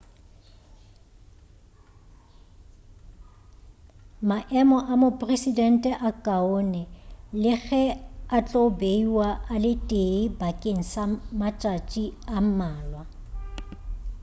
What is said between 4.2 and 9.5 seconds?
maemo a mopresidente a kaone le ge a tlo beiwa